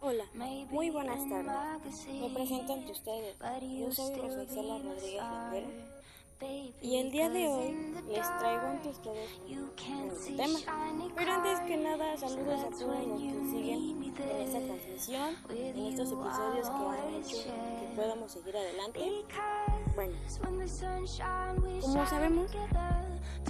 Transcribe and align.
Hola, 0.00 0.24
muy 0.70 0.90
buenas 0.90 1.20
tardes. 1.28 2.06
Me 2.08 2.30
presento 2.30 2.72
ante 2.72 2.92
ustedes. 2.92 3.36
Yo 3.78 3.92
soy 3.92 4.14
Rosicela 4.16 4.78
Rodríguez 4.78 5.22
Lindero 5.52 5.68
y 6.82 6.96
el 6.96 7.10
día 7.12 7.28
de 7.30 7.48
hoy 7.48 7.94
les 8.08 8.38
traigo 8.38 8.66
ante 8.66 8.88
ustedes 8.88 9.30
un 10.28 10.36
tema. 10.36 10.58
Pero 11.16 11.32
antes 11.32 11.60
que 11.60 11.76
nada, 11.76 12.16
saludos 12.16 12.60
a 12.64 12.70
todos 12.70 13.06
los 13.06 13.20
que 13.20 13.50
siguen 13.50 14.02
en 14.02 14.40
esta 14.40 14.58
transmisión, 14.60 15.36
en 15.50 15.86
estos 15.86 16.12
episodios 16.12 16.70
que 16.70 16.76
han 16.76 17.14
hecho 17.14 17.36
que 17.44 17.96
podamos 17.96 18.32
seguir 18.32 18.56
adelante. 18.56 19.00
Como 21.80 22.06
sabemos, 22.06 22.50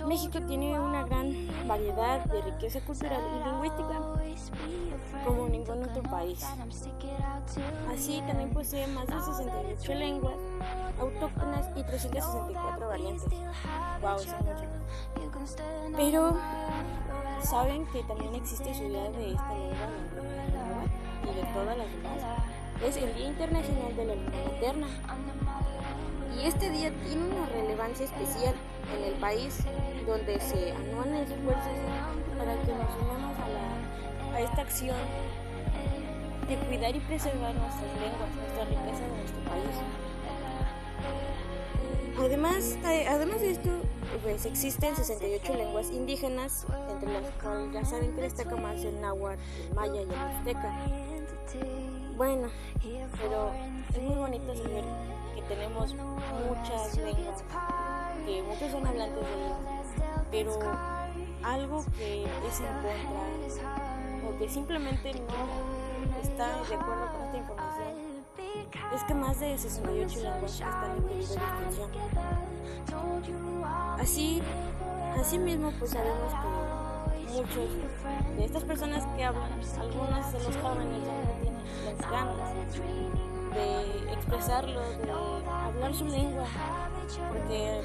México 0.06 0.40
tiene 0.46 0.80
una 0.80 1.04
gran 1.04 1.30
variedad 1.66 2.24
de 2.24 2.40
riqueza 2.40 2.80
cultural 2.80 3.20
y 3.34 3.44
lingüística 3.44 4.00
como 5.26 5.48
ningún 5.48 5.84
otro 5.84 6.02
país. 6.04 6.46
Así 7.92 8.22
también 8.26 8.50
posee 8.50 8.86
más 8.86 9.06
de 9.06 9.20
68 9.20 9.94
lenguas 9.94 10.36
autóctonas 10.98 11.66
y 11.76 11.82
364 11.82 12.88
variantes. 12.88 13.28
Wow, 14.00 14.16
Pero 15.96 16.36
saben 17.42 17.86
que 17.88 18.02
también 18.04 18.34
existe 18.36 18.74
su 18.74 18.84
día 18.84 19.10
de 19.10 19.32
esta 19.32 19.54
lengua 19.54 20.84
y 21.24 21.34
de 21.34 21.42
todas 21.52 21.76
las 21.76 21.92
demás. 21.92 22.22
Es 22.82 22.96
el 22.96 23.14
Día 23.14 23.28
Internacional 23.28 23.96
de 23.96 24.04
la 24.04 24.14
Lengua 24.14 24.40
Materna. 24.52 24.86
Y 26.40 26.46
este 26.46 26.70
día 26.70 26.92
tiene 27.04 27.24
una 27.24 27.46
relevancia 27.46 28.04
especial 28.04 28.54
en 28.96 29.04
el 29.12 29.14
país 29.14 29.58
donde 30.06 30.38
se 30.38 30.70
anuan 30.72 31.14
esfuerzos 31.16 31.78
para 32.38 32.54
que 32.62 32.72
nos 32.72 32.96
unamos 33.02 33.36
a, 33.38 34.36
a 34.36 34.40
esta 34.40 34.62
acción 34.62 34.96
de 36.48 36.56
cuidar 36.56 36.94
y 36.94 37.00
preservar 37.00 37.54
nuestras 37.54 37.92
lenguas, 37.94 38.30
nuestra 38.36 38.64
riqueza 38.64 39.02
de 39.02 39.16
nuestro 39.18 39.40
país. 39.44 39.76
Además, 42.18 42.78
además 42.84 43.40
de 43.40 43.50
esto, 43.50 43.70
pues 44.22 44.46
existen 44.46 44.96
68 44.96 45.54
lenguas 45.54 45.90
indígenas, 45.90 46.66
ya 47.72 47.84
saben 47.84 48.14
que 48.14 48.22
destaca 48.22 48.56
más 48.56 48.82
el 48.84 49.00
náhuatl, 49.00 49.40
el 49.68 49.74
maya 49.74 50.02
y 50.02 50.04
el 50.04 50.14
azteca. 50.14 50.72
Bueno, 52.16 52.48
pero 53.20 53.52
es 53.94 54.02
muy 54.02 54.16
bonito 54.16 54.54
saber 54.54 54.84
que 55.34 55.42
tenemos 55.42 55.94
muchas 55.94 56.96
lenguas, 56.96 57.44
que 58.26 58.42
muchos 58.42 58.72
son 58.72 58.86
hablantes 58.86 59.20
de 59.24 59.34
ellas, 59.34 59.56
pero 60.30 60.58
algo 61.42 61.84
que 61.96 62.24
es 62.24 62.60
en 62.60 62.66
contra 62.66 64.28
o 64.28 64.38
que 64.38 64.48
simplemente 64.48 65.12
no 65.14 66.18
está 66.20 66.46
de 66.68 66.74
acuerdo 66.74 67.12
con 67.12 67.22
esta 67.26 67.36
información 67.38 68.08
es 68.94 69.02
que 69.04 69.14
más 69.14 69.38
de 69.40 69.56
68 69.56 70.20
lenguas 70.20 70.52
están 70.52 70.96
en 70.96 71.02
peligro 71.04 71.34
de 71.34 71.40
extinción. 71.40 71.90
Así, 73.98 74.42
así 75.20 75.38
mismo 75.38 75.72
pues 75.78 75.90
sabemos 75.90 76.32
que 76.32 77.32
muchos 77.32 77.68
de 78.36 78.44
estas 78.44 78.64
personas 78.64 79.04
que 79.16 79.24
hablan, 79.24 79.50
algunas 79.80 80.32
de 80.32 80.38
los 80.44 80.56
jóvenes 80.56 81.04
ya 81.04 81.12
no 81.12 81.30
tienen 81.40 81.62
las 81.84 82.10
ganas 82.10 82.54
de 83.54 84.12
expresarlo, 84.12 84.80
de 84.80 85.10
hablar 85.12 85.94
su 85.94 86.06
lengua, 86.06 86.44
porque 87.28 87.80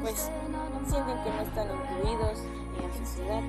pues 0.00 0.30
sienten 0.86 1.22
que 1.24 1.30
no 1.30 1.40
están 1.42 1.68
incluidos 1.70 2.38
en 2.76 2.88
la 2.88 2.94
sociedad, 2.96 3.42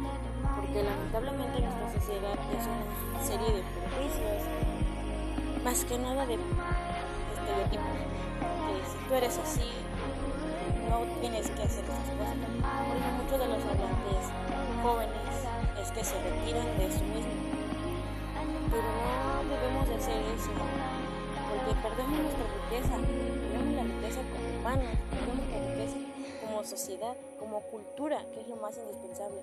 porque 0.55 0.83
lamentablemente 0.83 1.61
nuestra 1.61 1.93
sociedad 1.93 2.37
es 2.57 2.63
una 2.67 3.23
serie 3.23 3.47
de 3.53 3.61
prejuicios, 3.61 4.43
más 5.63 5.85
que 5.85 5.97
nada 5.99 6.25
de 6.25 6.33
estereotipos, 7.35 7.97
que 8.39 8.73
si 8.89 9.07
tú 9.07 9.13
eres 9.13 9.37
así, 9.37 9.71
no 10.89 11.19
tienes 11.19 11.49
que 11.51 11.63
hacer 11.63 11.83
esas 11.83 11.97
cosas. 12.17 13.06
De 13.37 13.47
los 13.47 13.63
hablantes 13.63 14.23
jóvenes 14.81 15.13
es 15.79 15.91
que 15.91 16.03
se 16.03 16.15
retiran 16.21 16.77
de 16.77 16.87
eso 16.87 17.03
mismo, 17.03 17.33
pero 18.71 18.83
no 18.83 19.55
debemos 19.55 19.87
de 19.87 19.95
hacer 19.95 20.23
eso 20.35 20.51
porque 21.49 21.81
perdemos 21.81 22.19
nuestra 22.19 22.45
riqueza, 22.57 22.97
perdemos 22.97 23.75
la 23.75 23.83
riqueza 23.83 24.21
como 24.21 24.59
humanos, 24.59 24.97
perdemos 25.11 25.49
la 25.49 25.59
riqueza 25.69 25.97
como 26.41 26.63
sociedad, 26.63 27.15
como 27.39 27.61
cultura, 27.61 28.25
que 28.33 28.41
es 28.41 28.47
lo 28.47 28.55
más 28.55 28.75
indispensable. 28.77 29.41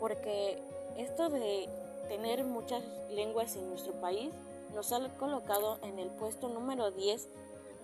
Porque 0.00 0.58
esto 0.96 1.28
de 1.28 1.68
tener 2.08 2.44
muchas 2.44 2.82
lenguas 3.10 3.54
en 3.54 3.68
nuestro 3.68 3.92
país 3.94 4.32
nos 4.74 4.92
ha 4.92 5.08
colocado 5.16 5.78
en 5.82 6.00
el 6.00 6.08
puesto 6.08 6.48
número 6.48 6.90
10 6.90 7.28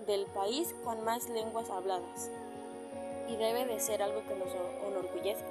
del 0.05 0.27
país 0.27 0.75
con 0.85 1.05
más 1.05 1.29
lenguas 1.29 1.71
habladas. 1.71 2.29
Y 3.29 3.37
debe 3.37 3.65
de 3.65 3.81
ser 3.81 4.03
algo 4.03 4.23
que 4.27 4.35
nos 4.35 4.49
enorgullezca, 4.87 5.47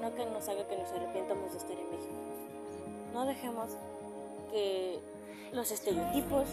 no 0.00 0.14
que 0.14 0.26
nos 0.26 0.48
haga 0.48 0.66
que 0.66 0.76
nos 0.76 0.90
arrepentamos 0.90 1.52
de 1.52 1.58
estar 1.58 1.72
en 1.72 1.90
México. 1.90 2.14
No 3.12 3.26
dejemos 3.26 3.70
que 4.50 5.00
los 5.52 5.70
estereotipos 5.70 6.46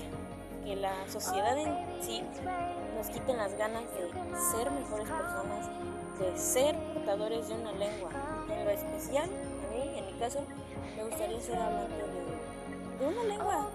que 0.65 0.75
la 0.75 1.07
sociedad 1.07 1.55
en 1.57 1.75
sí 2.01 2.23
nos 2.97 3.07
quiten 3.07 3.37
las 3.37 3.55
ganas 3.55 3.83
de 3.93 4.09
ser 4.51 4.71
mejores 4.71 5.07
personas, 5.07 5.69
de 6.19 6.37
ser 6.37 6.75
portadores 6.93 7.47
de 7.47 7.53
una 7.53 7.71
lengua. 7.73 8.09
En 8.49 8.65
lo 8.65 8.71
especial, 8.71 9.29
a 9.29 9.73
mí, 9.73 9.99
en 9.99 10.05
mi 10.07 10.19
caso, 10.19 10.39
me 10.97 11.03
gustaría 11.03 11.39
ser 11.39 11.57
hablante 11.57 11.95
de, 11.95 13.05
una 13.05 13.23
lengua 13.23 13.69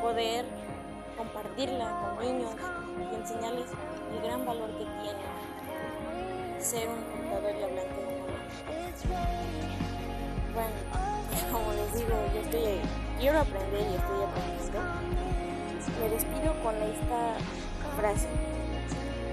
poder 0.00 0.44
compartirla 1.16 2.16
con 2.16 2.24
niños 2.26 2.50
y 2.98 3.14
enseñarles 3.14 3.66
el 4.12 4.22
gran 4.22 4.44
valor 4.44 4.70
que 4.70 4.84
tiene 4.84 5.51
ser 6.62 6.88
un 6.88 7.02
portador 7.04 7.54
y 7.58 7.62
hablante 7.62 8.00
de 8.00 8.06
una. 8.22 8.40
Bueno, 10.54 10.76
como 11.52 11.72
les 11.72 11.94
digo, 11.94 12.14
yo 12.34 12.40
estoy, 12.40 12.80
quiero 13.18 13.38
aprender 13.40 13.80
y 13.80 13.94
estoy 13.94 14.22
aprendiendo 14.24 14.52
me 16.00 16.08
despido 16.08 16.52
con 16.62 16.74
esta 16.76 17.36
frase, 17.96 18.28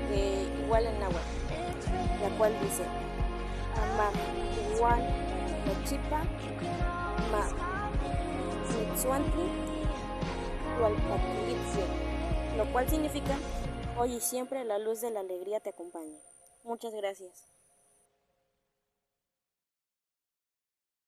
que 0.09 0.47
igual 0.63 0.85
en 0.85 0.99
náhuatl, 0.99 1.17
la 2.21 2.37
cual 2.37 2.53
dice, 2.61 2.83
Ama 3.75 4.11
igual 4.75 5.01
chipa, 5.85 6.23
ma 7.31 7.47
mitsuantli, 8.89 9.49
lo 12.57 12.65
cual 12.71 12.89
significa, 12.89 13.37
hoy 13.97 14.15
y 14.15 14.19
siempre 14.19 14.63
la 14.65 14.77
luz 14.79 15.01
de 15.01 15.11
la 15.11 15.21
alegría 15.21 15.59
te 15.59 15.69
acompaña. 15.69 16.17
Muchas 16.63 16.93
gracias. 16.93 17.48